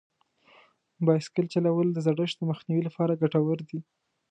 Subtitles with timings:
[1.05, 3.79] بایسکل چلول د زړښت د مخنیوي لپاره ګټور دي.